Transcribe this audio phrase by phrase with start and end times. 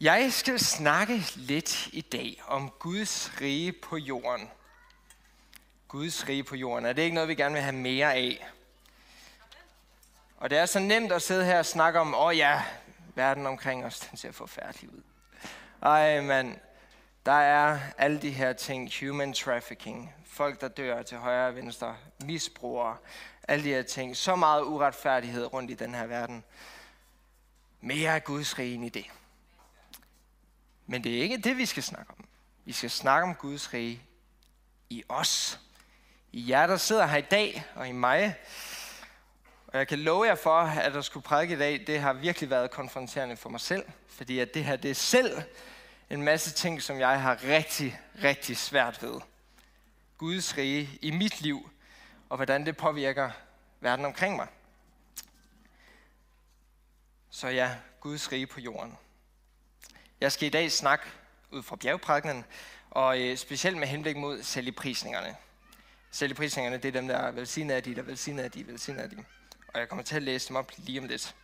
[0.00, 4.50] Jeg skal snakke lidt i dag om Guds rige på jorden.
[5.88, 6.86] Guds rige på jorden.
[6.86, 8.46] Er det ikke noget, vi gerne vil have mere af?
[10.36, 12.62] Og det er så nemt at sidde her og snakke om, åh oh ja,
[13.14, 15.02] verden omkring os, den ser forfærdelig ud.
[15.82, 16.58] Ej, mand,
[17.26, 21.96] der er alle de her ting, human trafficking, folk, der dør til højre og venstre,
[22.24, 22.96] misbrugere,
[23.48, 24.16] alle de her ting.
[24.16, 26.44] Så meget uretfærdighed rundt i den her verden.
[27.80, 29.06] Mere af Guds rige i det.
[30.86, 32.24] Men det er ikke det, vi skal snakke om.
[32.64, 34.02] Vi skal snakke om Guds rige
[34.90, 35.60] i os.
[36.32, 38.34] I jer, der sidder her i dag, og i mig.
[39.66, 42.50] Og jeg kan love jer for, at der skulle prædike i dag, det har virkelig
[42.50, 43.84] været konfronterende for mig selv.
[44.08, 45.42] Fordi at det her, det er selv
[46.10, 49.20] en masse ting, som jeg har rigtig, rigtig svært ved.
[50.18, 51.70] Guds rige i mit liv,
[52.28, 53.30] og hvordan det påvirker
[53.80, 54.48] verden omkring mig.
[57.30, 58.98] Så ja, Guds rige på jorden.
[60.20, 61.04] Jeg skal i dag snakke
[61.50, 62.44] ud fra bjergprædikkenen,
[62.90, 65.36] og øh, specielt med henblik mod sælgeprisningerne.
[66.10, 69.00] Sælgeprisningerne, det er dem, der er velsignet af de, der er velsignet af de, velsignet
[69.00, 69.16] af de.
[69.74, 71.34] Og jeg kommer til at læse dem op lige om lidt.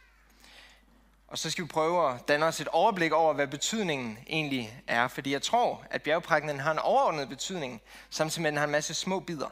[1.28, 5.08] Og så skal vi prøve at danne os et overblik over, hvad betydningen egentlig er.
[5.08, 8.72] Fordi jeg tror, at bjergprægnen har en overordnet betydning, samtidig med at den har en
[8.72, 9.48] masse små bidder.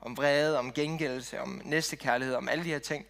[0.00, 3.06] Om vrede, om gengældelse, om næstekærlighed, om alle de her ting.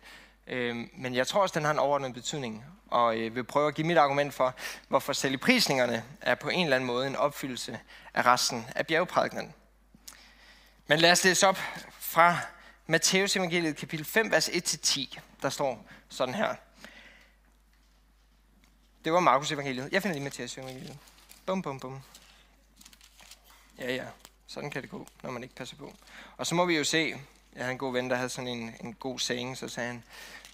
[0.46, 3.74] Øh, men jeg tror også, den har en overordnet betydning og øh, vil prøve at
[3.74, 4.54] give mit argument for,
[4.88, 7.80] hvorfor selvprisningerne er på en eller anden måde en opfyldelse
[8.14, 9.54] af resten af bjergprædikenen.
[10.86, 11.58] Men lad os læse op
[11.98, 12.36] fra
[12.86, 15.18] Matteus evangeliet kapitel 5, vers 1-10.
[15.42, 16.54] Der står sådan her.
[19.04, 19.88] Det var Markus evangeliet.
[19.92, 20.98] Jeg finder lige Matteus evangeliet.
[21.46, 22.00] Bum, bum, bum.
[23.78, 24.04] Ja, ja.
[24.46, 25.94] Sådan kan det gå, når man ikke passer på.
[26.36, 27.14] Og så må vi jo se,
[27.56, 30.02] jeg havde en god ven, der havde sådan en, en god saying, så sagde han,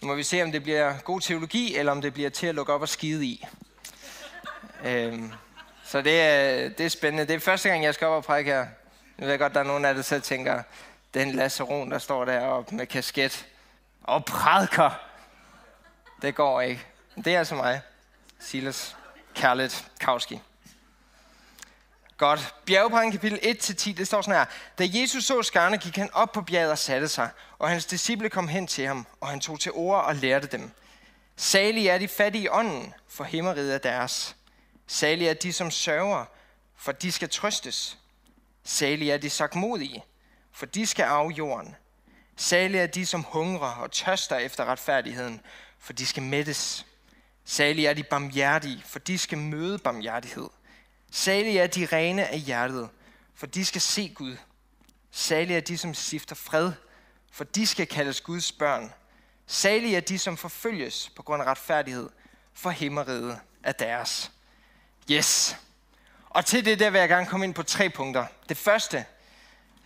[0.03, 2.55] nu må vi se, om det bliver god teologi, eller om det bliver til at
[2.55, 3.47] lukke op og skide i.
[4.85, 5.33] øhm,
[5.85, 7.27] så det er, det er spændende.
[7.27, 8.67] Det er første gang, jeg skal op og prædike her.
[9.19, 10.63] Jeg ved godt, der er nogen af jer, der tænker,
[11.15, 13.47] den Lazaron, der står deroppe med kasket
[14.03, 14.91] og prædiker.
[16.23, 16.87] Det går ikke.
[17.25, 17.81] Det er altså mig,
[18.39, 18.97] Silas
[19.35, 20.41] Kærlet Kowski.
[22.19, 22.55] Godt.
[22.65, 24.45] Bjergprædiken kapitel 1-10, det står sådan her.
[24.79, 28.31] Da Jesus så skarne, gik han op på bjerget og satte sig, og hans disciple
[28.31, 30.71] kom hen til ham, og han tog til ord og lærte dem.
[31.37, 34.37] Salige er de fattige i ånden, for himmeriget er deres.
[34.87, 36.25] Salige er de, som sørger,
[36.77, 37.99] for de skal trøstes.
[38.65, 40.05] Salige er de sagmodige,
[40.53, 41.77] for de skal arve jorden.
[42.37, 45.41] Salige er de, som hungrer og tørster efter retfærdigheden,
[45.79, 46.87] for de skal mættes.
[47.45, 50.49] Salige er de barmhjertige, for de skal møde barmhjertighed.
[51.11, 52.89] Salige er de rene af hjertet,
[53.35, 54.37] for de skal se Gud.
[55.11, 56.73] Salige er de, som stifter fred,
[57.33, 58.93] for de skal kaldes Guds børn.
[59.47, 62.11] Salige er de, som forfølges på grund af retfærdighed,
[62.55, 64.33] for himmeriget er deres.
[65.11, 65.57] Yes.
[66.31, 68.27] Og til det der vil jeg gerne komme ind på tre punkter.
[68.49, 69.07] Det første, jeg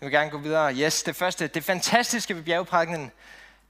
[0.01, 0.75] vil gerne gå videre.
[0.75, 3.13] Yes, det første, det fantastiske ved bjergprædikkenen.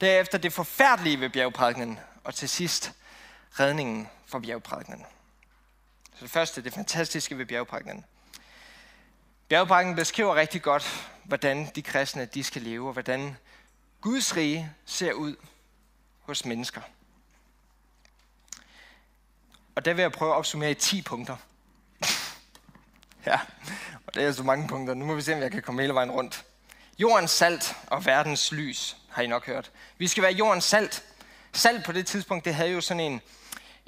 [0.01, 1.99] Derefter det forfærdelige ved bjergprædikkenen.
[2.25, 2.93] Og til sidst,
[3.61, 5.05] redningen for bjergprædikkenen.
[6.23, 8.05] For det første, det fantastiske ved bjergprædikkenen.
[9.49, 13.37] Bjergprædikkenen beskriver rigtig godt, hvordan de kristne de skal leve, og hvordan
[14.01, 15.37] Guds rige ser ud
[16.21, 16.81] hos mennesker.
[19.75, 21.37] Og der vil jeg prøve at opsummere i 10 punkter.
[23.27, 23.41] ja,
[24.07, 24.95] og det er så mange punkter.
[24.95, 26.45] Nu må vi se, om jeg kan komme hele vejen rundt.
[26.99, 29.71] Jordens salt og verdens lys, har I nok hørt.
[29.99, 31.05] Vi skal være jordens salt.
[31.53, 33.21] Salt på det tidspunkt, det havde jo sådan en,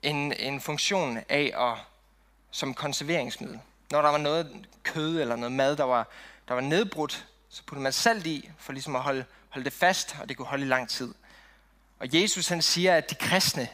[0.03, 1.94] en, en funktion af at
[2.55, 3.61] som konserveringsmiddel.
[3.91, 6.09] Når der var noget kød eller noget mad, der var,
[6.49, 10.17] der var nedbrudt, så puttede man salt i, for ligesom at holde, holde det fast,
[10.21, 11.15] og det kunne holde i lang tid.
[11.99, 13.69] Og Jesus han siger, at de kristne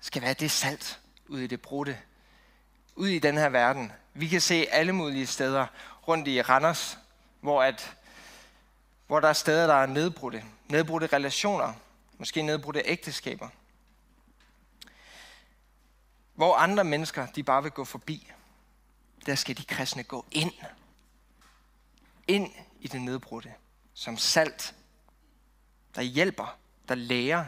[0.00, 1.98] skal være det salt ud i det brudte.
[2.96, 3.92] Ud i den her verden.
[4.14, 5.66] Vi kan se alle mulige steder
[6.08, 6.98] rundt i Randers,
[7.40, 7.96] hvor, at,
[9.06, 10.44] hvor der er steder, der er nedbrudte.
[10.68, 11.72] Nedbrudte relationer.
[12.18, 13.48] Måske nedbrudte ægteskaber.
[16.40, 18.32] Hvor andre mennesker, de bare vil gå forbi,
[19.26, 20.52] der skal de kristne gå ind.
[22.28, 22.50] Ind
[22.80, 23.54] i det nedbrudte.
[23.94, 24.74] Som salt,
[25.94, 26.56] der hjælper,
[26.88, 27.44] der lærer.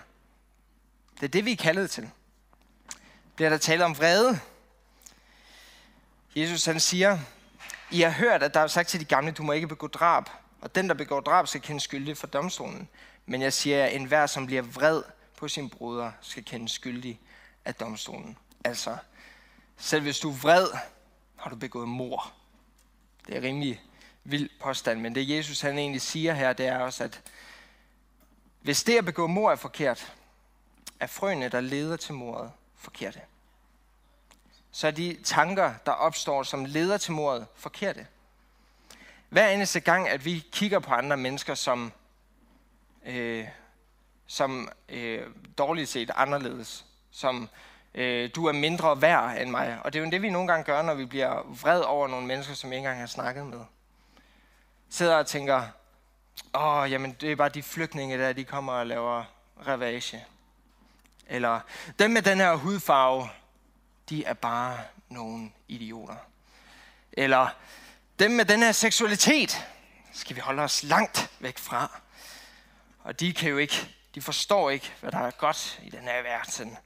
[1.15, 2.11] Det er det, vi er kaldet til.
[3.37, 4.41] Bliver der tale om vrede?
[6.37, 7.19] Jesus han siger,
[7.91, 10.25] I har hørt, at der er sagt til de gamle, du må ikke begå drab.
[10.61, 12.89] Og den, der begår drab, skal kende skyldig for domstolen.
[13.27, 15.03] Men jeg siger, at enhver, som bliver vred
[15.37, 17.21] på sin bruder, skal kende skyldig
[17.65, 18.39] af domstolen.
[18.65, 18.97] Altså,
[19.77, 20.69] selv hvis du er vred,
[21.37, 22.33] har du begået mor.
[23.27, 23.83] Det er rimelig
[24.25, 27.23] vild påstand, men det Jesus han egentlig siger her, det er også, at
[28.61, 30.15] hvis det at begå mor er forkert,
[31.01, 33.21] er frøene, der leder til mordet, forkerte.
[34.71, 38.07] så er de tanker, der opstår, som leder til mordet, forkerte.
[39.29, 41.93] Hver eneste gang, at vi kigger på andre mennesker som,
[43.05, 43.49] øh,
[44.27, 45.27] som øh,
[45.59, 47.49] dårligt set anderledes, som
[47.95, 49.79] øh, du er mindre værd end mig.
[49.85, 52.27] Og det er jo det, vi nogle gange gør, når vi bliver vred over nogle
[52.27, 53.61] mennesker, som vi ikke engang har snakket med.
[54.91, 55.63] Sidder og tænker,
[56.55, 59.25] åh, jamen det er bare de flygtninge der, de kommer og laver
[59.67, 60.25] ravage.
[61.27, 61.61] Eller
[61.99, 63.29] dem med den her hudfarve,
[64.09, 64.79] de er bare
[65.09, 66.17] nogle idioter.
[67.13, 67.49] Eller
[68.19, 69.67] dem med den her seksualitet,
[70.13, 72.01] skal vi holde os langt væk fra.
[73.05, 76.23] Og de kan jo ikke, de forstår ikke, hvad der er godt i den her
[76.23, 76.79] verden.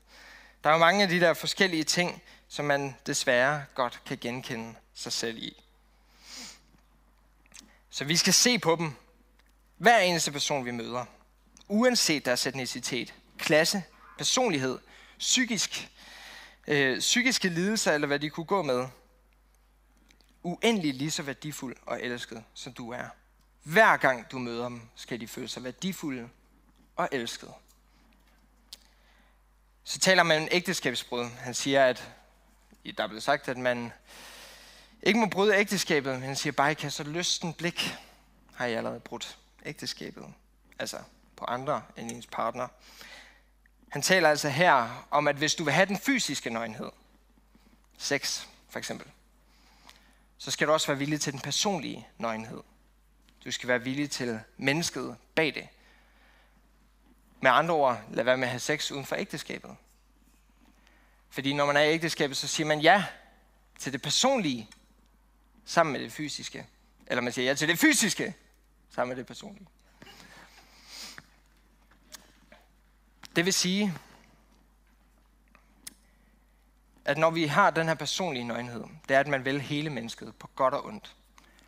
[0.65, 4.75] Der er jo mange af de der forskellige ting, som man desværre godt kan genkende
[4.95, 5.63] sig selv i.
[7.91, 8.93] Så vi skal se på dem,
[9.77, 11.05] hver eneste person vi møder,
[11.69, 13.83] uanset deres etnicitet, klasse,
[14.19, 14.79] personlighed,
[15.19, 15.91] psykisk,
[16.67, 18.89] øh, psykiske lidelser eller hvad de kunne gå med,
[20.43, 23.09] uendelig lige så værdifuld og elsket, som du er.
[23.63, 26.29] Hver gang du møder dem, skal de føle sig værdifulde
[26.97, 27.53] og elskede.
[29.89, 31.25] Så taler man om ægteskabsbrud.
[31.25, 32.13] Han siger, at
[32.97, 33.93] der er blevet sagt, at man
[35.03, 37.95] ikke må bryde ægteskabet, men han siger bare, at så lysten blik
[38.55, 40.25] har jeg allerede brudt ægteskabet.
[40.79, 40.99] Altså
[41.37, 42.69] på andre end ens partner.
[43.89, 46.91] Han taler altså her om, at hvis du vil have den fysiske nøgenhed,
[47.99, 49.07] sex for eksempel,
[50.39, 52.63] så skal du også være villig til den personlige nøgenhed.
[53.45, 55.69] Du skal være villig til mennesket bag det.
[57.41, 59.77] Med andre ord, lad være med at have sex uden for ægteskabet.
[61.31, 63.05] Fordi når man er i ægteskabet, så siger man ja
[63.79, 64.71] til det personlige
[65.65, 66.67] sammen med det fysiske.
[67.07, 68.35] Eller man siger ja til det fysiske
[68.91, 69.67] sammen med det personlige.
[73.37, 73.95] Det vil sige,
[77.05, 80.35] at når vi har den her personlige nøgenhed, det er, at man vil hele mennesket
[80.35, 81.17] på godt og ondt.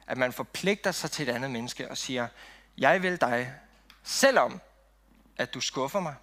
[0.07, 2.29] At man forpligter sig til et andet menneske og siger,
[2.79, 3.55] jeg vil dig,
[4.03, 4.61] selvom
[5.39, 6.15] at du skuffer mig.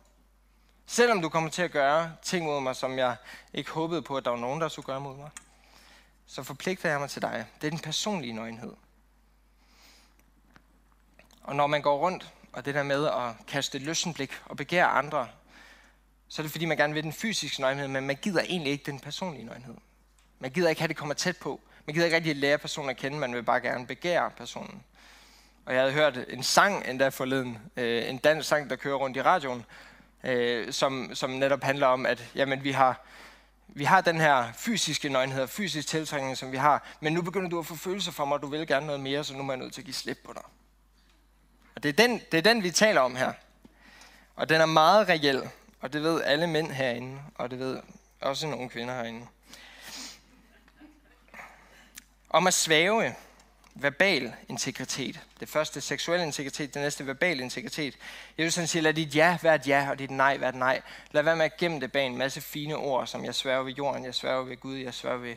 [0.86, 3.16] Selvom du kommer til at gøre ting mod mig, som jeg
[3.54, 5.30] ikke håbede på, at der var nogen, der skulle gøre mod mig.
[6.26, 7.46] Så forpligter jeg mig til dig.
[7.62, 8.74] Det er den personlige nøgenhed.
[11.44, 15.28] Og når man går rundt, og det der med at kaste løssenblik og begære andre,
[16.28, 18.92] så er det fordi, man gerne vil den fysiske nøgenhed, men man gider egentlig ikke
[18.92, 19.76] den personlige nøgenhed.
[20.40, 21.62] Man gider ikke have, det kommer tæt på.
[21.86, 24.84] Man gider ikke rigtig lære personen at kende, man vil bare gerne begære personen.
[25.66, 29.18] Og jeg havde hørt en sang endda forleden, øh, en dansk sang, der kører rundt
[29.18, 29.66] i radioen,
[30.24, 33.06] øh, som, som netop handler om, at jamen, vi har,
[33.68, 37.60] vi har den her fysiske nøgenhed, fysisk tiltrækning, som vi har, men nu begynder du
[37.60, 39.58] at få følelser for mig, og du vil gerne noget mere, så nu er jeg
[39.58, 40.44] nødt til at give slip på dig.
[41.76, 43.34] Og det er den, det er den vi taler om her.
[44.36, 45.50] Og den er meget reel,
[45.82, 47.80] og det ved alle mænd herinde, og det ved
[48.22, 49.28] også nogle kvinder herinde.
[52.30, 53.16] Om at svæve
[53.76, 55.20] verbal integritet.
[55.40, 57.98] Det første seksuel integritet, det næste verbal integritet.
[58.38, 60.82] Jesus han siger, lad dit ja være et ja, og dit nej være et nej.
[61.12, 63.74] Lad være med at gemme det bag en masse fine ord, som jeg sværger ved
[63.74, 65.36] jorden, jeg sværger ved Gud, jeg sværger ved,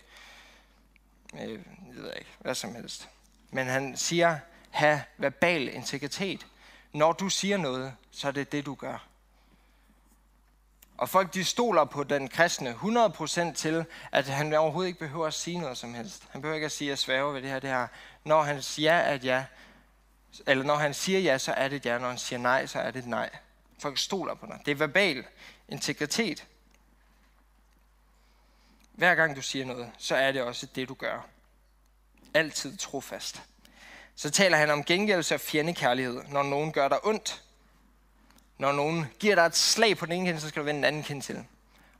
[1.35, 1.59] øh, jeg
[2.03, 3.09] ved ikke, hvad som helst.
[3.51, 4.39] Men han siger,
[4.71, 6.47] have verbal integritet.
[6.93, 9.09] Når du siger noget, så er det det, du gør.
[10.99, 15.35] Og folk de stoler på den kristne 100% til, at han overhovedet ikke behøver at
[15.35, 16.23] sige noget som helst.
[16.31, 17.87] Han behøver ikke at sige, at jeg sværger ved det her, det her.
[18.29, 19.45] Når han siger at ja,
[20.47, 21.99] eller når han siger ja, så er det ja.
[21.99, 23.31] Når han siger nej, så er det nej.
[23.79, 24.61] Folk stoler på dig.
[24.67, 25.25] Det er verbal
[25.69, 26.47] integritet.
[28.93, 31.27] Hver gang du siger noget, så er det også det, du gør.
[32.35, 33.43] Altid trofast.
[34.15, 37.43] Så taler han om gengældelse og fjendekærlighed, når nogen gør dig ondt.
[38.59, 40.85] Når nogen giver dig et slag på den ene kind, så skal du vende den
[40.85, 41.45] anden kind til.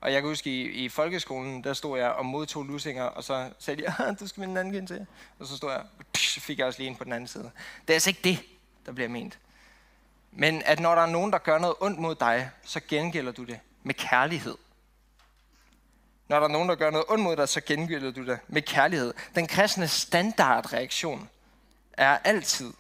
[0.01, 3.51] Og jeg kan huske, i, i folkeskolen, der stod jeg og modtog lusinger, og så
[3.59, 5.07] sagde de, du skal vende den anden kind til.
[5.39, 7.51] Og så stod jeg, og fik jeg også lige en på den anden side.
[7.81, 8.39] Det er altså ikke det,
[8.87, 9.39] der bliver ment.
[10.33, 13.45] Men at når der er nogen, der gør noget ondt mod dig, så gengælder du
[13.45, 14.57] det med kærlighed.
[16.29, 18.63] Når der er nogen, der gør noget ondt mod dig, så gengælder du det med
[18.63, 19.15] kærlighed.
[19.35, 21.29] Den kristne standardreaktion
[21.93, 22.73] er altid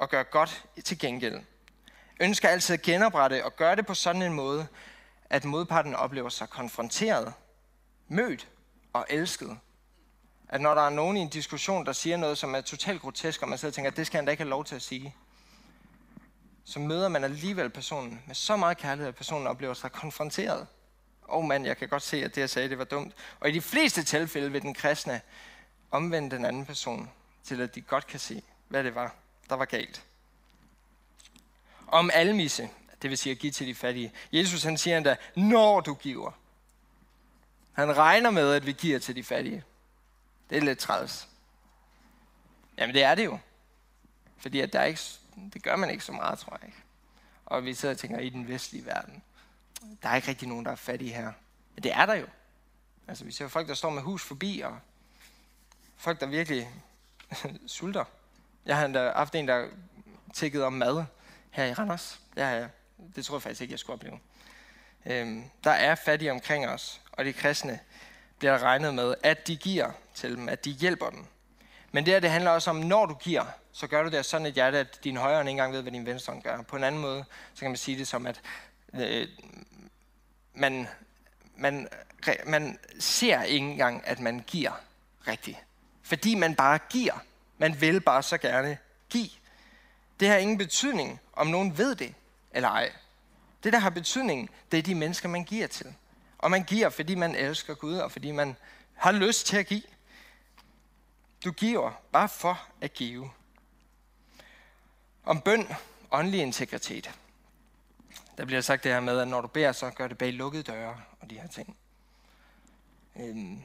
[0.00, 1.40] at gøre godt til gengæld.
[2.20, 4.66] Ønsker altid at genoprette og gøre det på sådan en måde,
[5.30, 7.32] at modparten oplever sig konfronteret,
[8.08, 8.48] mødt
[8.92, 9.58] og elsket.
[10.48, 13.42] At når der er nogen i en diskussion, der siger noget, som er totalt grotesk,
[13.42, 14.82] og man sidder og tænker, at det skal han da ikke have lov til at
[14.82, 15.14] sige,
[16.64, 20.66] så møder man alligevel personen med så meget kærlighed, at personen oplever sig konfronteret.
[21.28, 23.14] Åh oh mand, jeg kan godt se, at det jeg sagde, det var dumt.
[23.40, 25.20] Og i de fleste tilfælde vil den kristne
[25.90, 27.10] omvende den anden person
[27.44, 29.14] til at de godt kan se, hvad det var,
[29.48, 30.04] der var galt.
[31.86, 32.68] Om almisse,
[33.02, 34.12] det vil sige at give til de fattige.
[34.32, 36.30] Jesus han siger endda, når du giver.
[37.72, 39.64] Han regner med, at vi giver til de fattige.
[40.50, 41.28] Det er lidt træls.
[42.78, 43.38] Jamen det er det jo.
[44.38, 45.00] Fordi at der er ikke,
[45.52, 46.82] det gør man ikke så meget, tror jeg ikke.
[47.46, 49.22] Og vi sidder og tænker, i den vestlige verden,
[50.02, 51.32] der er ikke rigtig nogen, der er fattige her.
[51.74, 52.26] Men det er der jo.
[53.08, 54.78] Altså vi ser folk, der står med hus forbi, og
[55.96, 56.70] folk, der virkelig
[57.66, 58.04] sulter.
[58.66, 59.68] Jeg har endda haft en, der
[60.34, 61.04] tækkede om mad
[61.50, 62.20] her i Randers.
[62.34, 62.70] Det, har jeg,
[63.16, 64.18] det tror jeg faktisk ikke, jeg skulle opleve.
[65.06, 67.80] Øhm, der er fattige omkring os, og de kristne
[68.38, 71.24] bliver regnet med, at de giver til dem, at de hjælper dem.
[71.92, 74.46] Men det her, det handler også om, når du giver, så gør du det sådan
[74.46, 76.62] et hjerte, at din højre ikke engang ved, hvad din venstre gør.
[76.62, 77.24] På en anden måde,
[77.54, 78.40] så kan man sige det som, at
[78.94, 79.28] øh,
[80.54, 80.88] man,
[81.56, 81.88] man,
[82.46, 84.80] man ser ikke engang, at man giver
[85.26, 85.58] rigtigt.
[86.02, 87.24] Fordi man bare giver.
[87.58, 88.78] Man vil bare så gerne
[89.10, 89.30] give.
[90.20, 92.14] Det har ingen betydning, om nogen ved det
[92.52, 92.92] eller ej.
[93.64, 95.94] Det, der har betydning, det er de mennesker, man giver til.
[96.38, 98.56] Og man giver, fordi man elsker Gud, og fordi man
[98.94, 99.82] har lyst til at give.
[101.44, 103.30] Du giver bare for at give.
[105.24, 105.68] Om bøn,
[106.10, 107.10] åndelig integritet.
[108.38, 110.62] Der bliver sagt det her med, at når du beder, så gør det bag lukkede
[110.62, 111.76] døre og de her ting.
[113.16, 113.62] Øhm,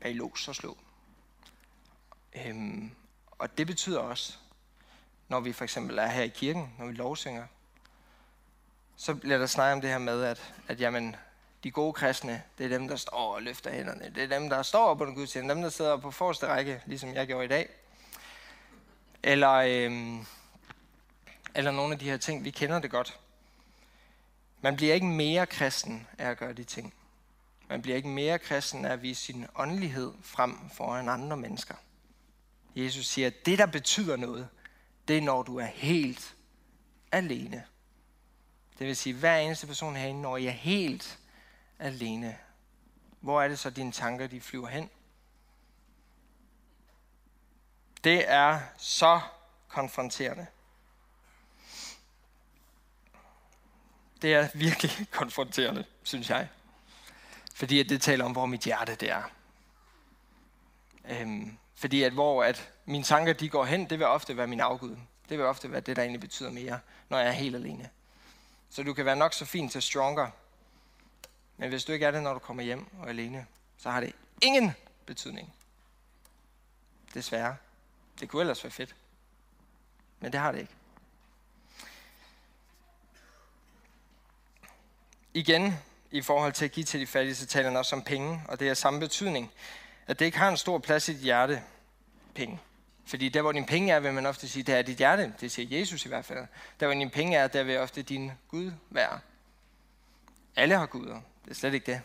[0.00, 0.78] bag lås og slå.
[2.34, 2.90] Øhm,
[3.30, 4.38] og det betyder også,
[5.28, 7.46] når vi for eksempel er her i kirken, når vi lovsynger,
[8.96, 11.16] så bliver der snakket om det her med, at, at jamen,
[11.64, 14.12] de gode kristne, det er dem, der står og løfter hænderne.
[14.14, 15.54] Det er dem, der står på den gudstjeneste.
[15.54, 17.68] Dem, der sidder på forreste række, ligesom jeg gjorde i dag.
[19.22, 20.26] Eller, øhm,
[21.54, 23.18] eller nogle af de her ting, vi kender det godt.
[24.60, 26.94] Man bliver ikke mere kristen af at gøre de ting.
[27.68, 31.74] Man bliver ikke mere kristen af at vise sin åndelighed frem foran andre mennesker.
[32.76, 34.48] Jesus siger, at det, der betyder noget,
[35.08, 36.34] det er, når du er helt
[37.12, 37.64] alene.
[38.82, 41.18] Det vil sige, hver eneste person herinde, når jeg er helt
[41.78, 42.38] alene,
[43.20, 44.90] hvor er det så, dine tanker de flyver hen?
[48.04, 49.20] Det er så
[49.68, 50.46] konfronterende.
[54.22, 56.48] Det er virkelig konfronterende, synes jeg.
[57.54, 59.22] Fordi at det taler om, hvor mit hjerte det er.
[61.04, 64.60] Øhm, fordi at hvor at mine tanker de går hen, det vil ofte være min
[64.60, 64.96] afgud.
[65.28, 67.90] Det vil ofte være det, der egentlig betyder mere, når jeg er helt alene.
[68.72, 70.30] Så du kan være nok så fin til stronger,
[71.56, 73.46] men hvis du ikke er det, når du kommer hjem og er alene,
[73.78, 74.12] så har det
[74.42, 74.72] ingen
[75.06, 75.54] betydning.
[77.14, 77.56] Desværre.
[78.20, 78.94] Det kunne ellers være fedt.
[80.20, 80.74] Men det har det ikke.
[85.34, 85.78] Igen,
[86.10, 88.60] i forhold til at give til de fattige, så taler han også om penge, og
[88.60, 89.52] det er samme betydning,
[90.06, 91.62] at det ikke har en stor plads i dit hjerte,
[92.34, 92.60] penge.
[93.04, 95.34] Fordi der, hvor din penge er, vil man ofte sige, det er dit hjerte.
[95.40, 96.46] Det siger Jesus i hvert fald.
[96.80, 99.20] Der, hvor din penge er, der vil ofte din Gud være.
[100.56, 101.20] Alle har guder.
[101.44, 102.00] Det er slet ikke det.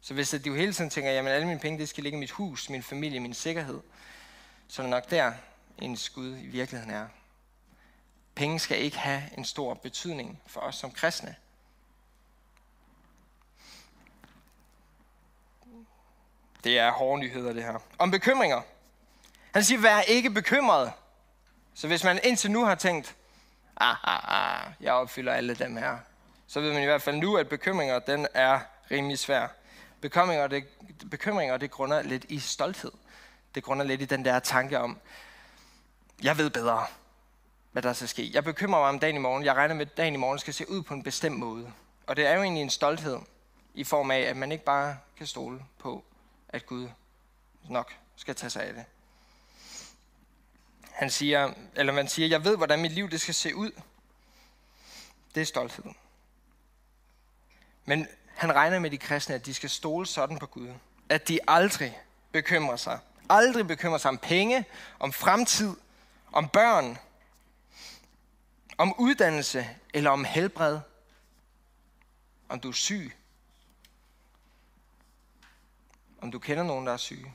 [0.00, 2.30] Så hvis du hele tiden tænker, jamen alle mine penge, det skal ligge i mit
[2.30, 3.80] hus, min familie, min sikkerhed,
[4.68, 5.32] så er det nok der,
[5.78, 7.06] ens Gud i virkeligheden er.
[8.34, 11.36] Penge skal ikke have en stor betydning for os som kristne.
[16.64, 17.78] Det er hårde nyheder, det her.
[17.98, 18.62] Om bekymringer.
[19.56, 20.92] Han siger, vær ikke bekymret.
[21.74, 23.16] Så hvis man indtil nu har tænkt,
[23.76, 25.98] ah, ah, ah, jeg opfylder alle dem her,
[26.46, 28.60] så ved man i hvert fald nu, at bekymringer, den er
[28.90, 29.48] rimelig svær.
[30.00, 30.64] Bekymringer, det,
[31.10, 32.92] bekymringer, det grunder lidt i stolthed.
[33.54, 34.98] Det grunder lidt i den der tanke om,
[36.22, 36.86] jeg ved bedre,
[37.72, 38.30] hvad der skal ske.
[38.32, 39.44] Jeg bekymrer mig om dagen i morgen.
[39.44, 41.72] Jeg regner med, at dagen i morgen skal se ud på en bestemt måde.
[42.06, 43.18] Og det er jo egentlig en stolthed
[43.74, 46.04] i form af, at man ikke bare kan stole på,
[46.48, 46.88] at Gud
[47.68, 48.84] nok skal tage sig af det.
[50.96, 53.70] Han siger, eller man siger, jeg ved, hvordan mit liv det skal se ud.
[55.34, 55.84] Det er stolthed.
[57.84, 60.74] Men han regner med de kristne, at de skal stole sådan på Gud.
[61.08, 62.00] At de aldrig
[62.32, 62.98] bekymrer sig.
[63.28, 64.64] Aldrig bekymrer sig om penge,
[64.98, 65.76] om fremtid,
[66.32, 66.98] om børn,
[68.78, 70.80] om uddannelse eller om helbred.
[72.48, 73.16] Om du er syg.
[76.20, 77.34] Om du kender nogen, der er syge.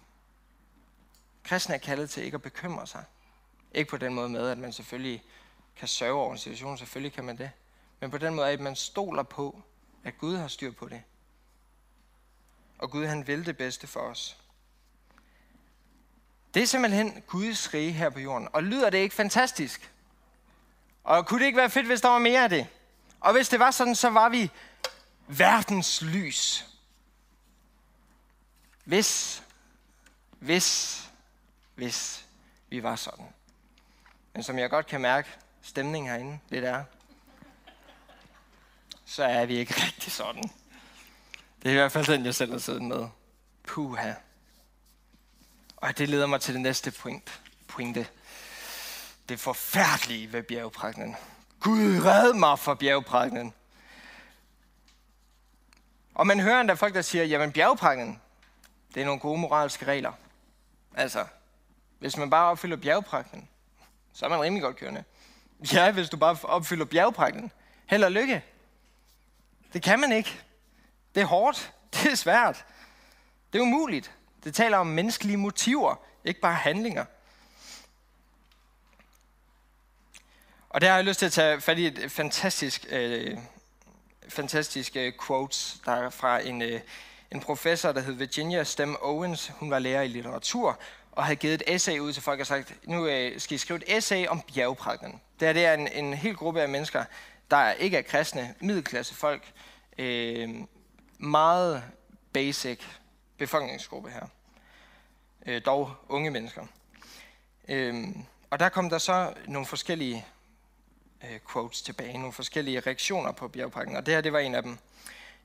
[1.44, 3.04] Kristne er kaldet til ikke at bekymre sig.
[3.72, 5.24] Ikke på den måde med, at man selvfølgelig
[5.76, 7.52] kan sørge over en situation, selvfølgelig kan man det.
[8.00, 9.62] Men på den måde, at man stoler på,
[10.04, 11.04] at Gud har styr på det.
[12.78, 14.38] Og Gud han vil det bedste for os.
[16.54, 18.48] Det er simpelthen Guds rige her på jorden.
[18.54, 19.94] Og lyder det ikke fantastisk?
[21.04, 22.68] Og kunne det ikke være fedt, hvis der var mere af det?
[23.20, 24.52] Og hvis det var sådan, så var vi
[25.28, 26.66] verdens lys.
[28.84, 29.44] Hvis,
[30.40, 31.02] hvis,
[31.76, 32.26] hvis
[32.70, 33.26] vi var sådan.
[34.42, 35.30] Men som jeg godt kan mærke,
[35.62, 36.84] stemningen herinde lidt er,
[39.06, 40.44] så er vi ikke rigtig sådan.
[41.64, 43.08] Det er i hvert fald den, jeg selv har siddet med.
[43.68, 44.14] Puha.
[45.78, 48.08] Og det leder mig til det næste point, pointe.
[49.30, 51.16] Det forfærdelige ved bjergprægnen.
[51.60, 53.54] Gud, red mig fra bjergprægnen.
[56.16, 58.22] Og man hører endda folk, der siger, jamen bjergprægnen,
[58.94, 60.14] det er nogle gode moralske regler.
[60.96, 61.26] Altså,
[62.00, 63.48] hvis man bare opfylder bjergprægnen,
[64.14, 65.04] så er man rimelig godt kørende.
[65.74, 67.52] Ja, hvis du bare opfylder bjergprægnen.
[67.86, 68.44] Held og lykke.
[69.74, 70.42] Det kan man ikke.
[71.16, 71.74] Det er hårdt.
[71.94, 72.66] Det er svært.
[73.54, 74.12] Det er umuligt.
[74.44, 77.06] Det taler om menneskelige motiver, ikke bare handlinger.
[80.70, 83.38] Og der har jeg lyst til at tage fat i et fantastisk, øh,
[84.30, 86.82] fantastisk øh, quotes, der er fra en, øh,
[87.32, 89.52] en professor, der hed Virginia Stem Owens.
[89.56, 90.80] Hun var lærer i litteratur,
[91.12, 93.78] og havde givet et essay ud til folk og sagt, nu øh, skal I skrive
[93.78, 95.22] et essay om bjergprægten.
[95.40, 97.06] Det, er, det er en, en hel gruppe af mennesker,
[97.52, 99.52] der ikke er kristne, middelklasse folk,
[99.98, 100.50] øh,
[101.18, 101.84] meget
[102.34, 102.80] basic
[103.38, 104.28] befolkningsgruppe her.
[105.46, 106.66] Øh, dog unge mennesker.
[107.68, 108.08] Øh,
[108.50, 110.26] og der kom der så nogle forskellige
[111.24, 114.64] øh, quotes tilbage, nogle forskellige reaktioner på bjergpakken, og det her det var en af
[114.64, 114.78] dem.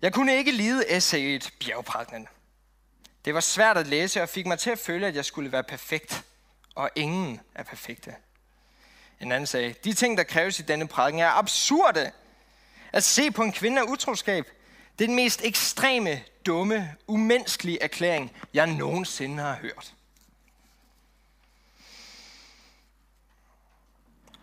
[0.03, 2.29] Jeg kunne ikke lide essayet Bjergpakken.
[3.27, 5.65] Det var svært at læse og fik mig til at føle, at jeg skulle være
[5.65, 6.25] perfekt,
[6.75, 8.15] og ingen er perfekte.
[9.21, 12.13] En anden sagde, de ting, der kræves i denne prædiken, er absurde.
[12.93, 14.45] At se på en kvinde af utroskab,
[14.99, 19.95] det er den mest ekstreme, dumme, umenneskelige erklæring, jeg nogensinde har hørt.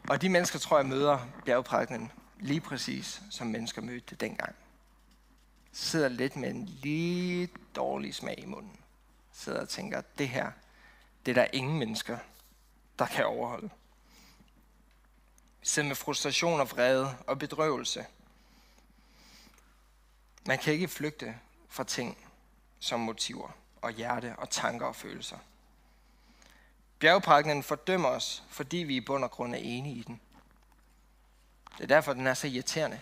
[0.09, 4.55] Og de mennesker, tror jeg, møder bjergprædikkenen lige præcis, som mennesker mødte det dengang.
[5.73, 8.79] Sidder lidt med en lige dårlig smag i munden.
[9.31, 10.51] Sidder og tænker, det her,
[11.25, 12.17] det er der ingen mennesker,
[12.99, 13.69] der kan overholde.
[15.61, 18.05] Vi Sidder med frustration og vrede og bedrøvelse.
[20.45, 21.39] Man kan ikke flygte
[21.69, 22.17] fra ting
[22.79, 23.51] som motiver
[23.81, 25.37] og hjerte og tanker og følelser.
[26.99, 30.21] Bjergprædikkenen fordømmer os, fordi vi i bund og grund er enige i den.
[31.77, 33.01] Det er derfor, den er så irriterende.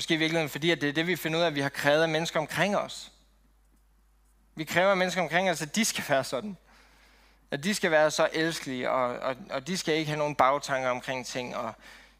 [0.00, 1.68] Måske i virkeligheden fordi, at det er det, vi finder ud af, at vi har
[1.68, 3.12] krævet af mennesker omkring os.
[4.54, 6.56] Vi kræver af mennesker omkring os, at de skal være sådan.
[7.50, 10.88] At de skal være så elskelige, og, og, og de skal ikke have nogen bagtanker
[10.88, 11.74] omkring ting, og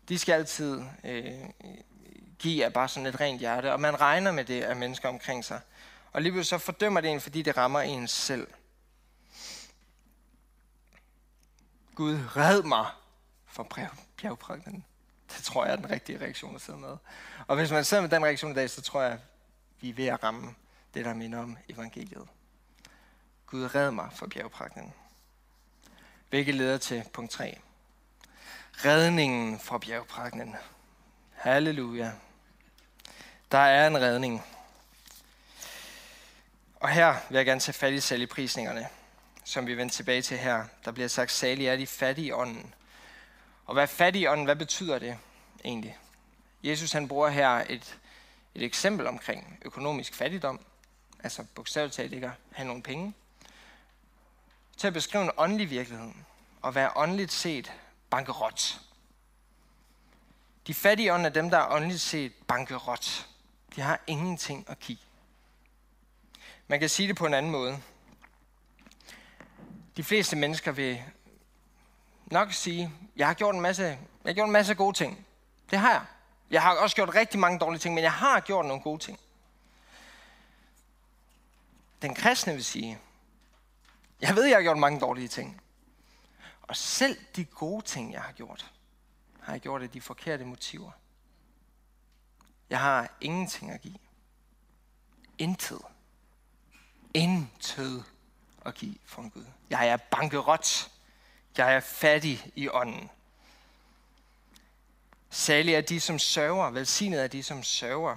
[0.08, 1.34] de skal altid øh,
[2.38, 3.72] give af bare sådan et rent hjerte.
[3.72, 5.60] Og man regner med det af mennesker omkring sig.
[6.12, 8.48] Og lige så fordømmer det en, fordi det rammer en selv.
[11.94, 12.86] Gud, red mig
[13.46, 14.84] fra bjergprægten.
[15.36, 16.96] Det tror jeg er den rigtige reaktion at sidde med.
[17.46, 19.18] Og hvis man sidder med den reaktion i dag, så tror jeg,
[19.80, 20.54] vi er ved at ramme
[20.94, 22.28] det, der minder om evangeliet.
[23.46, 24.92] Gud, red mig fra bjergprægten.
[26.30, 27.58] Hvilket leder til punkt 3.
[28.72, 30.56] Redningen fra bjergprægten.
[31.32, 32.12] Halleluja.
[33.52, 34.44] Der er en redning.
[36.76, 38.88] Og her vil jeg gerne tage fat i sælgeprisningerne
[39.50, 40.64] som vi vender tilbage til her.
[40.84, 42.74] Der bliver sagt, salig er de fattige i ånden.
[43.70, 45.18] Og hvad fattig i ånden, hvad betyder det
[45.64, 45.98] egentlig?
[46.62, 47.98] Jesus han bruger her et,
[48.54, 50.61] et eksempel omkring økonomisk fattigdom,
[51.22, 53.14] altså bogstaveligt talt ikke at have nogle penge,
[54.76, 56.11] til at beskrive en åndelig virkelighed
[56.62, 57.72] og være åndeligt set
[58.11, 58.80] bankerot.
[60.66, 63.28] De fattige ånd er dem, der er åndeligt set bankerot.
[63.76, 64.98] De har ingenting at give.
[66.68, 67.83] Man kan sige det på en anden måde.
[69.96, 71.02] De fleste mennesker vil
[72.30, 75.26] nok sige, jeg har gjort en masse, jeg har gjort en masse gode ting.
[75.70, 76.04] Det har jeg.
[76.50, 79.18] Jeg har også gjort rigtig mange dårlige ting, men jeg har gjort nogle gode ting.
[82.02, 82.98] Den kristne vil sige,
[84.20, 85.60] jeg ved, jeg har gjort mange dårlige ting.
[86.62, 88.72] Og selv de gode ting, jeg har gjort,
[89.40, 90.90] har jeg gjort af de forkerte motiver.
[92.70, 93.98] Jeg har ingenting at give.
[95.38, 95.80] Intet.
[97.14, 98.04] Intet
[98.66, 99.44] at give for en Gud.
[99.70, 100.90] Jeg er bankerot.
[101.56, 103.10] Jeg er fattig i ånden.
[105.30, 106.70] Særligt er de, som sørger.
[106.70, 108.16] Velsignet er de, som sørger.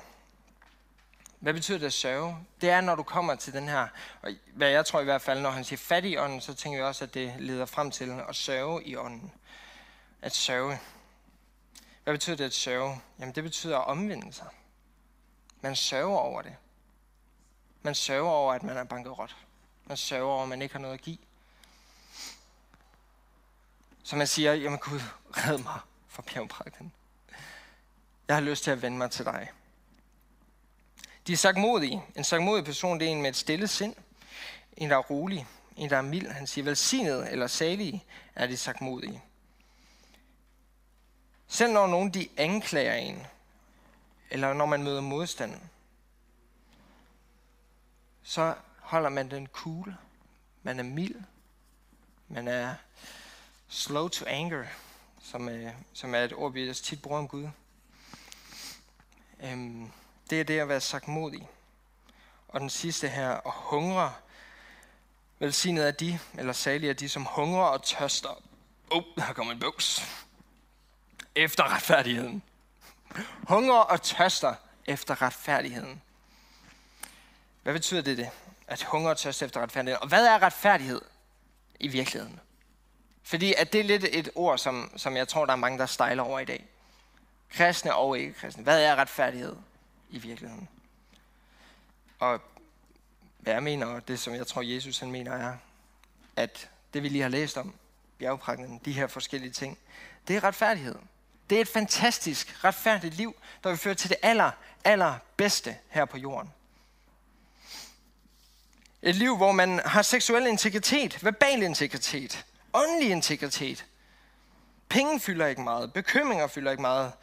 [1.39, 2.37] Hvad betyder det at sørge?
[2.61, 3.87] Det er, når du kommer til den her,
[4.21, 6.79] og hvad jeg tror i hvert fald, når han siger fattig i ånden, så tænker
[6.79, 9.31] jeg også, at det leder frem til at sørge i ånden.
[10.21, 10.79] At sørge.
[12.03, 13.01] Hvad betyder det at sørge?
[13.19, 14.47] Jamen det betyder at omvende sig.
[15.61, 16.55] Man sørger over det.
[17.81, 19.35] Man sørger over, at man er bankerot.
[19.85, 21.17] Man sørger over, at man ikke har noget at give.
[24.03, 26.93] Så man siger, jamen Gud, red mig fra bjergprægten.
[28.27, 29.51] Jeg har lyst til at vende mig til dig.
[31.27, 32.03] De er sagmodige.
[32.15, 33.95] En sagmodig person, det er en med et stille sind.
[34.77, 35.47] En, der er rolig.
[35.75, 36.27] En, der er mild.
[36.27, 38.03] Han siger, velsignet eller salige
[38.35, 39.21] er de sagmodige.
[41.47, 43.27] Selv når nogen de anklager en,
[44.29, 45.61] eller når man møder modstand,
[48.23, 49.95] så holder man den cool.
[50.63, 51.21] Man er mild.
[52.27, 52.75] Man er
[53.73, 54.65] slow to anger,
[55.23, 57.49] som, øh, som er et ord, vi tit bruger om Gud.
[59.43, 59.91] Øhm,
[60.29, 61.49] det er det at være sagt modig.
[62.47, 64.13] Og den sidste her, at hungre.
[65.39, 68.29] Velsignet af de, eller salige af de, som hungrer og tørster.
[68.29, 70.01] Åh, oh, der kommer en bøvs.
[71.35, 72.43] Efter retfærdigheden.
[73.47, 74.55] Hunger og tørster
[74.85, 76.01] efter retfærdigheden.
[77.63, 78.29] Hvad betyder det, det?
[78.67, 80.01] At hunger og tørste efter retfærdigheden.
[80.01, 81.01] Og hvad er retfærdighed
[81.79, 82.39] i virkeligheden?
[83.23, 85.85] Fordi at det er lidt et ord, som, som jeg tror, der er mange, der
[85.85, 86.65] stejler over i dag.
[87.49, 88.63] Kristne og ikke kristne.
[88.63, 89.55] Hvad er retfærdighed
[90.09, 90.69] i virkeligheden?
[92.19, 92.41] Og
[93.39, 95.57] hvad jeg mener, og det som jeg tror, Jesus han mener, er,
[96.35, 97.73] at det vi lige har læst om,
[98.17, 99.77] bjergprægten, de her forskellige ting,
[100.27, 100.95] det er retfærdighed.
[101.49, 104.51] Det er et fantastisk, retfærdigt liv, der vil føre til det aller,
[104.83, 106.53] aller bedste her på jorden.
[109.01, 113.85] Et liv, hvor man har seksuel integritet, verbal integritet, åndelig integritet.
[114.89, 117.13] Penge fylder ikke meget, bekymringer fylder ikke meget.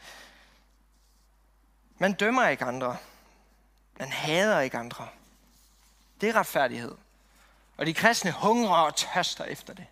[1.97, 2.97] Man dømmer ikke andre.
[3.99, 5.07] Man hader ikke andre.
[6.21, 6.95] Det er retfærdighed.
[7.77, 9.85] Og de kristne hungrer og tørster efter det.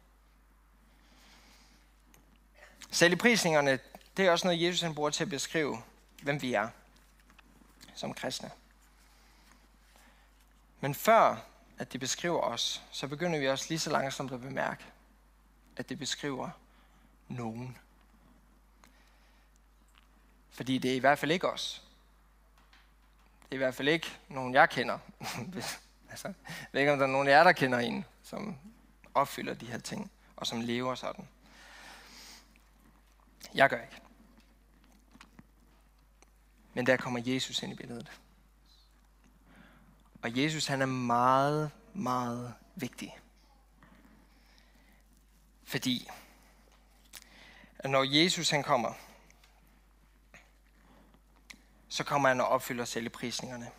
[2.91, 3.79] Selvprisningerne,
[4.17, 5.81] det er også noget, Jesus han bruger til at beskrive,
[6.21, 6.69] hvem vi er
[7.95, 8.51] som kristne.
[10.79, 11.35] Men før
[11.77, 14.83] at de beskriver os, så begynder vi også lige så langsomt at bemærke,
[15.79, 16.49] at det beskriver
[17.27, 17.77] nogen.
[20.49, 21.83] Fordi det er i hvert fald ikke os.
[23.43, 24.99] Det er i hvert fald ikke nogen, jeg kender.
[26.11, 28.57] altså, jeg ved ikke, om der er nogen af jer, der kender en, som
[29.13, 31.27] opfylder de her ting, og som lever sådan.
[33.53, 34.01] Jeg gør ikke.
[36.73, 38.11] Men der kommer Jesus ind i billedet.
[40.21, 43.17] Og Jesus han er meget, meget vigtig.
[45.69, 46.09] Fordi
[47.79, 48.93] at når Jesus han kommer,
[51.89, 53.69] så kommer han og opfylder selvprisningerne.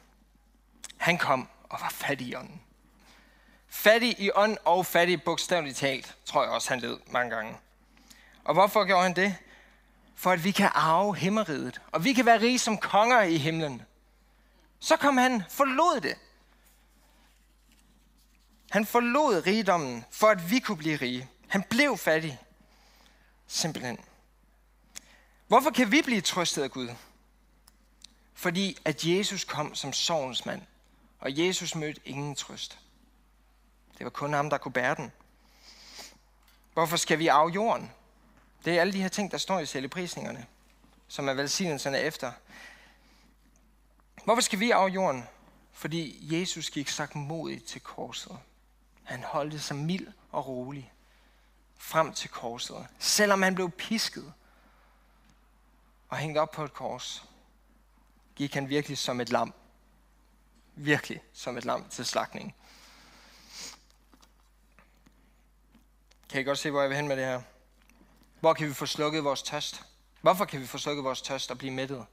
[0.97, 2.63] Han kom og var fattig i ånden.
[3.69, 7.57] Fattig i ånd og fattig bogstaveligt talt, tror jeg også, han led mange gange.
[8.45, 9.37] Og hvorfor gjorde han det?
[10.15, 13.83] For at vi kan arve himmeriget, og vi kan være rige som konger i himlen.
[14.79, 16.19] Så kom han, forlod det.
[18.71, 21.31] Han forlod rigdommen, for at vi kunne blive rige.
[21.51, 22.39] Han blev fattig.
[23.47, 23.99] Simpelthen.
[25.47, 26.89] Hvorfor kan vi blive trøstet af Gud?
[28.35, 30.63] Fordi at Jesus kom som sovens mand,
[31.19, 32.79] og Jesus mødte ingen trøst.
[33.99, 35.13] Det var kun ham, der kunne bære den.
[36.73, 37.91] Hvorfor skal vi af jorden?
[38.65, 40.47] Det er alle de her ting, der står i selvprisningerne,
[41.09, 42.33] som er velsignelserne efter.
[44.25, 45.25] Hvorfor skal vi af jorden?
[45.73, 48.39] Fordi Jesus gik sagt modigt til korset.
[49.03, 50.93] Han holdte sig mild og rolig
[51.81, 52.87] frem til korset.
[52.99, 54.33] Selvom han blev pisket
[56.09, 57.25] og hængt op på et kors,
[58.37, 59.55] gik han virkelig som et lam.
[60.75, 62.55] Virkelig som et lam til slagning.
[66.29, 67.43] Kan I godt se, hvor jeg vil hen med det her?
[68.41, 69.83] Hvor kan vi få slukket vores tørst?
[70.21, 72.07] Hvorfor kan vi få slukket vores tørst og blive mættet?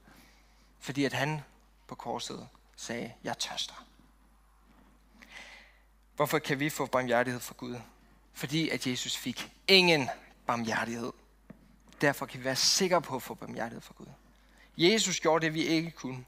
[0.80, 1.42] Fordi at han
[1.88, 3.86] på korset sagde, jeg tørster.
[6.16, 7.80] Hvorfor kan vi få barmhjertighed fra Gud?
[8.38, 10.10] Fordi at Jesus fik ingen
[10.45, 11.13] barmhjertighed.
[12.02, 14.08] Derfor kan vi være sikre på at få barmhjertighed fra Gud.
[14.78, 16.26] Jesus gjorde det, vi ikke kunne.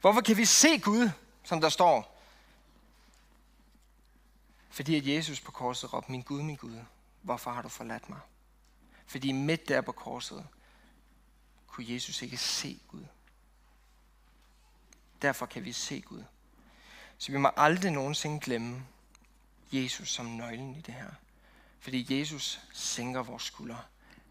[0.00, 1.10] Hvorfor kan vi se Gud,
[1.44, 2.22] som der står?
[4.70, 6.78] Fordi at Jesus på korset råbte, min Gud, min Gud,
[7.22, 8.20] hvorfor har du forladt mig?
[9.06, 10.46] Fordi midt der på korset,
[11.66, 13.04] kunne Jesus ikke se Gud.
[15.22, 16.24] Derfor kan vi se Gud.
[17.18, 18.86] Så vi må aldrig nogensinde glemme
[19.72, 21.10] Jesus som nøglen i det her.
[21.80, 23.78] Fordi Jesus sænker vores skuldre.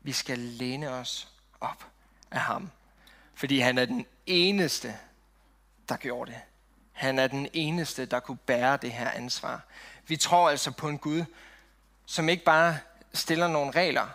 [0.02, 1.88] Vi skal læne os op
[2.32, 2.72] af ham.
[3.34, 4.98] Fordi han er den eneste,
[5.90, 6.40] der gjorde det.
[6.92, 9.62] Han er den eneste, der kunne bære det her ansvar.
[10.08, 11.26] Vi tror altså på en Gud,
[12.06, 12.78] som ikke bare
[13.14, 14.08] stiller nogle regler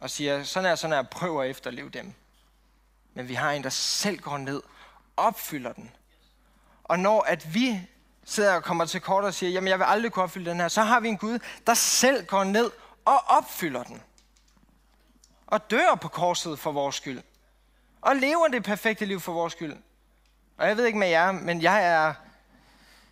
[0.00, 2.14] og siger, sådan er, sådan er, prøv at efterleve dem.
[3.14, 4.62] Men vi har en, der selv går ned,
[5.16, 5.90] opfylder den.
[6.84, 7.80] Og når at vi
[8.28, 10.68] sidder og kommer til kort og siger, jamen jeg vil aldrig kunne opfylde den her,
[10.68, 12.70] så har vi en Gud, der selv går ned
[13.04, 14.02] og opfylder den.
[15.46, 17.22] Og dør på korset for vores skyld.
[18.00, 19.76] Og lever det perfekte liv for vores skyld.
[20.58, 22.14] Og jeg ved ikke med jer, men jeg er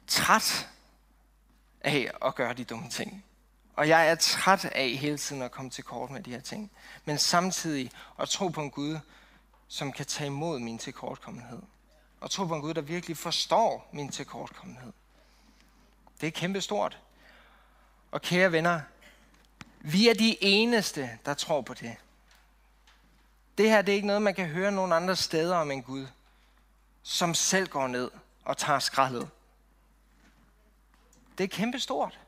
[0.06, 0.68] træt
[1.80, 3.24] af at gøre de dumme ting.
[3.76, 6.70] Og jeg er træt af hele tiden at komme til kort med de her ting.
[7.04, 8.98] Men samtidig at tro på en Gud,
[9.68, 11.62] som kan tage imod min tilkortkommenhed.
[12.20, 14.92] Og tro på en Gud, der virkelig forstår min tilkortkommenhed.
[16.20, 16.98] Det er kæmpestort.
[18.10, 18.80] Og kære venner,
[19.80, 21.96] vi er de eneste, der tror på det.
[23.58, 26.06] Det her det er ikke noget, man kan høre nogen andre steder om en Gud,
[27.02, 28.10] som selv går ned
[28.44, 29.30] og tager skraldet.
[31.38, 32.18] Det er kæmpestort.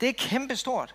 [0.00, 0.94] Det er kæmpestort.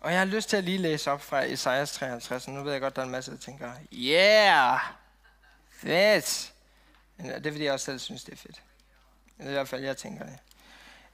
[0.00, 2.48] Og jeg har lyst til at lige læse op fra Esajas 53.
[2.48, 4.80] Nu ved jeg godt, der er en masse, der tænker, yeah,
[5.70, 6.52] fedt.
[7.18, 8.62] Det er fordi, jeg også selv synes, det er fedt.
[9.38, 10.38] Det er i hvert fald, jeg tænker det.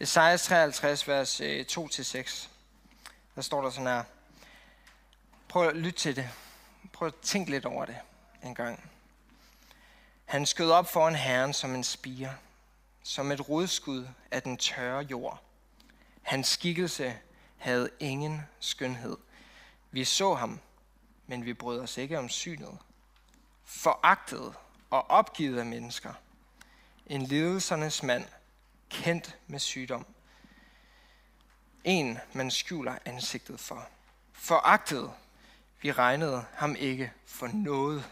[0.01, 2.49] Esajas 53, vers øh, 2-6.
[3.35, 4.03] Der står der sådan her.
[5.49, 6.31] Prøv at lytte til det.
[6.93, 7.97] Prøv at tænke lidt over det
[8.43, 8.91] en gang.
[10.25, 12.35] Han skød op foran Herren som en spire,
[13.03, 15.43] som et rodskud af den tørre jord.
[16.23, 17.19] Hans skikkelse
[17.57, 19.17] havde ingen skønhed.
[19.91, 20.61] Vi så ham,
[21.27, 22.79] men vi brød os ikke om synet.
[23.65, 24.55] Foragtet
[24.91, 26.15] og opgivet af mennesker.
[27.13, 28.25] En lidelsernes mand,
[28.91, 30.07] kendt med sygdom.
[31.85, 33.89] En, man skjuler ansigtet for.
[34.33, 35.11] Foragtet,
[35.83, 38.11] vi regnede ham ikke for noget.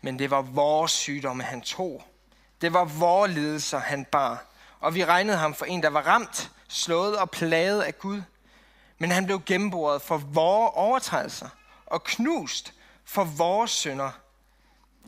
[0.00, 2.04] Men det var vores sygdomme, han tog.
[2.60, 4.44] Det var vores lidelser, han bar.
[4.80, 8.22] Og vi regnede ham for en, der var ramt, slået og plaget af Gud.
[8.98, 11.48] Men han blev gennemboret for vores overtrædelser
[11.86, 14.10] og knust for vores synder.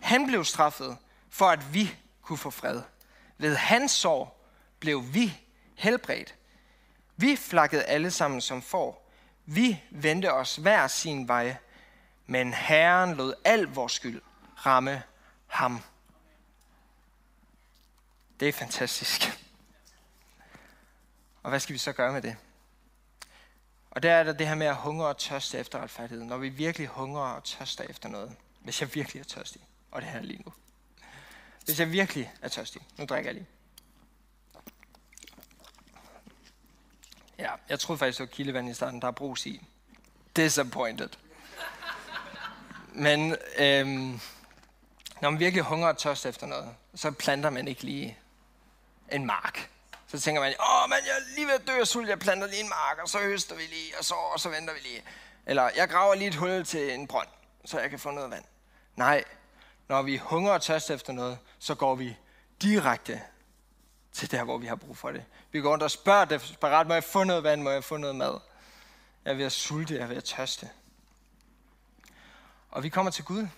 [0.02, 0.96] Han blev straffet
[1.30, 2.82] for, at vi kunne få fred.
[3.38, 5.40] Ved hans sår blev vi
[5.74, 6.34] helbredt.
[7.16, 9.10] Vi flakkede alle sammen som får.
[9.44, 11.56] Vi vendte os hver sin vej,
[12.26, 14.22] men Herren lod al vores skyld
[14.66, 15.02] ramme
[15.46, 15.82] ham.
[18.40, 19.40] Det er fantastisk.
[21.42, 22.36] Og hvad skal vi så gøre med det?
[23.90, 26.24] Og der er der det her med at hungre og tørste efter retfærdighed.
[26.24, 28.36] Når vi virkelig hungrer og tørster efter noget.
[28.60, 29.60] Hvis jeg virkelig er tørstig.
[29.90, 30.52] Og det her lige nu.
[31.66, 32.82] Hvis jeg virkelig er tørstig.
[32.98, 33.46] Nu drikker jeg lige.
[37.38, 39.66] Ja, jeg troede faktisk, det var kildevand i starten, der er brus i.
[40.36, 41.08] Disappointed.
[42.92, 44.20] Men øhm,
[45.20, 48.18] når man virkelig hungrer og tørst efter noget, så planter man ikke lige
[49.12, 49.70] en mark.
[50.06, 52.46] Så tænker man, åh, men jeg er lige ved at dø af sult, jeg planter
[52.46, 55.02] lige en mark, og så høster vi lige, og så, og så venter vi lige.
[55.46, 57.28] Eller jeg graver lige et hul til en brønd,
[57.64, 58.44] så jeg kan få noget vand.
[58.96, 59.24] Nej,
[59.88, 62.16] når vi hungrer og tørster efter noget, så går vi
[62.62, 63.22] direkte
[64.12, 65.24] til der, hvor vi har brug for det.
[65.52, 68.16] Vi går rundt og spørger desperat, må jeg få noget vand, må jeg få noget
[68.16, 68.40] mad?
[69.24, 70.70] Jeg er ved at sulte, jeg er ved at tørste.
[72.70, 73.48] Og vi kommer til Gud.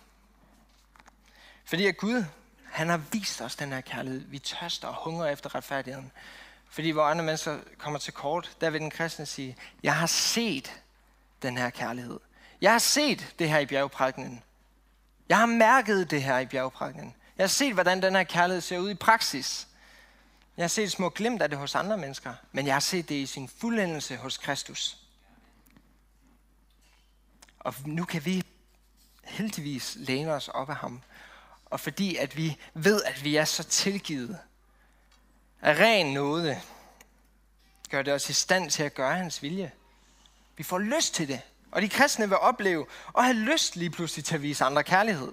[1.64, 2.24] Fordi at Gud,
[2.64, 4.20] han har vist os den her kærlighed.
[4.20, 6.12] Vi tørster og hungrer efter retfærdigheden.
[6.70, 10.82] Fordi hvor andre mennesker kommer til kort, der vil den kristne sige, jeg har set
[11.42, 12.20] den her kærlighed.
[12.60, 14.42] Jeg har set det her i bjergprægningen.
[15.28, 17.14] Jeg har mærket det her i bjergprægningen.
[17.38, 19.68] Jeg har set, hvordan den her kærlighed ser ud i praksis.
[20.56, 23.14] Jeg har set små glimt af det hos andre mennesker, men jeg har set det
[23.14, 24.98] i sin fuldendelse hos Kristus.
[27.60, 28.44] Og nu kan vi
[29.24, 31.02] heldigvis læne os op af ham.
[31.64, 34.38] Og fordi at vi ved, at vi er så tilgivet
[35.62, 36.60] af ren nåde,
[37.90, 39.72] gør det os i stand til at gøre hans vilje.
[40.56, 41.40] Vi får lyst til det.
[41.70, 45.32] Og de kristne vil opleve og have lyst lige pludselig til at vise andre kærlighed.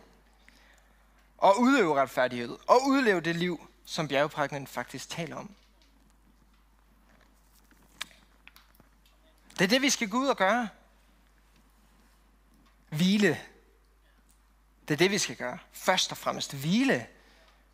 [1.37, 2.57] Og udøve retfærdighed.
[2.67, 5.51] Og udleve det liv, som bjergprægnen faktisk taler om.
[9.59, 10.69] Det er det, vi skal gå ud og gøre.
[12.89, 13.39] Hvile.
[14.87, 15.57] Det er det, vi skal gøre.
[15.71, 17.07] Først og fremmest hvile.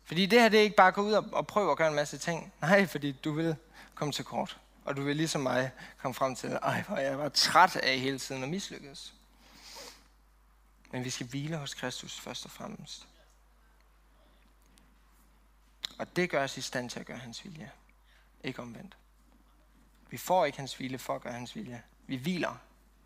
[0.04, 1.94] Fordi det her, det er ikke bare at gå ud og, prøve at gøre en
[1.94, 2.52] masse ting.
[2.60, 3.56] Nej, fordi du vil
[3.94, 4.58] komme til kort.
[4.84, 8.18] Og du vil ligesom mig komme frem til, ej, hvor jeg var træt af hele
[8.18, 9.14] tiden at mislykkes.
[10.90, 13.08] Men vi skal hvile hos Kristus først og fremmest.
[15.98, 17.70] Og det gør os i stand til at gøre hans vilje.
[18.44, 18.96] Ikke omvendt.
[20.10, 21.82] Vi får ikke hans vilje for at gøre hans vilje.
[22.06, 22.56] Vi hviler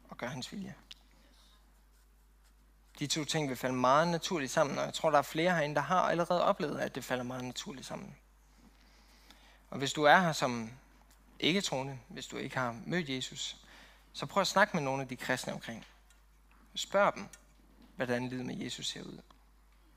[0.09, 0.75] og gør hans vilje.
[2.99, 5.75] De to ting vil falde meget naturligt sammen, og jeg tror, der er flere herinde,
[5.75, 8.17] der har allerede oplevet, at det falder meget naturligt sammen.
[9.71, 10.71] Og hvis du er her som
[11.41, 13.57] ikke troende, hvis du ikke har mødt Jesus,
[14.13, 15.87] så prøv at snakke med nogle af de kristne omkring.
[16.75, 17.27] Spørg dem,
[17.97, 19.21] hvordan livet med Jesus ser ud.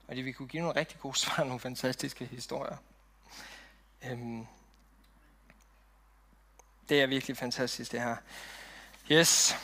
[0.08, 2.78] Og de vil kunne give nogle rigtig gode svar, nogle fantastiske historier.
[4.06, 4.48] Øhm,
[6.90, 8.16] det er virkelig fantastisk, det her.
[9.12, 9.56] Yes,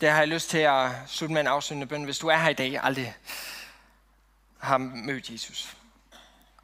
[0.00, 2.04] det har jeg lyst til at slutte med en afsøgende bøn.
[2.04, 3.16] Hvis du er her i dag, aldrig
[4.58, 5.76] har mødt Jesus,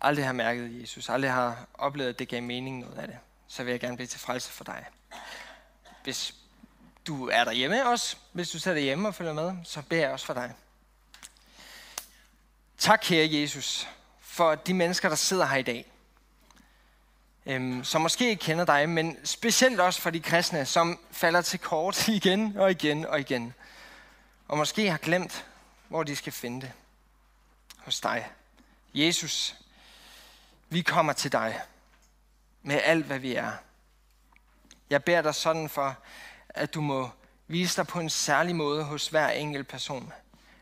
[0.01, 3.65] aldrig har mærket Jesus, aldrig har oplevet, at det gav mening noget af det, så
[3.65, 4.87] vil jeg gerne blive til frelse for dig.
[6.03, 6.35] Hvis
[7.07, 10.27] du er derhjemme også, hvis du sidder hjemme og følger med, så beder jeg også
[10.27, 10.55] for dig.
[12.79, 13.89] Tak, kære Jesus,
[14.21, 15.93] for de mennesker, der sidder her i dag.
[17.47, 21.59] øhm, som måske ikke kender dig, men specielt også for de kristne, som falder til
[21.59, 23.55] kort igen og igen og igen.
[24.49, 25.47] Og måske har glemt,
[25.89, 26.73] hvor de skal finde det.
[27.79, 28.31] Hos dig.
[28.95, 29.57] Jesus,
[30.69, 31.61] vi kommer til dig
[32.67, 33.53] med alt, hvad vi er.
[34.91, 35.99] Jeg beder dig sådan for,
[36.49, 37.11] at du må
[37.47, 40.13] vise dig på en særlig måde hos hver enkelt person.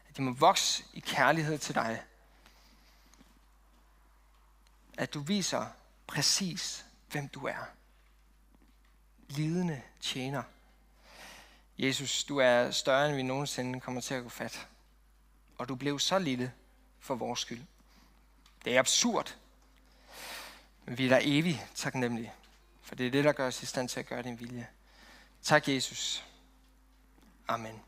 [0.08, 2.02] At de må vokse i kærlighed til dig.
[4.98, 5.66] At du viser
[6.06, 7.64] præcis, hvem du er.
[9.28, 10.42] Lidende tjener.
[11.78, 14.68] Jesus, du er større, end vi nogensinde kommer til at gå fat.
[15.58, 16.52] Og du blev så lille
[17.00, 17.62] for vores skyld.
[18.64, 19.36] Det er absurd.
[20.84, 22.32] Men vi er der evigt taknemmelige.
[22.82, 24.66] For det er det, der gør os i stand til at gøre din vilje.
[25.42, 26.24] Tak, Jesus.
[27.48, 27.80] Amen.